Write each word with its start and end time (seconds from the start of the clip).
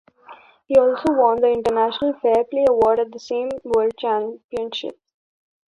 He 0.65 0.75
also 0.79 1.13
won 1.13 1.41
the 1.41 1.49
International 1.51 2.13
Fair 2.23 2.43
Play 2.45 2.65
award 2.67 2.99
at 3.01 3.11
the 3.11 3.19
same 3.19 3.49
world 3.63 3.91
championships. 3.99 4.97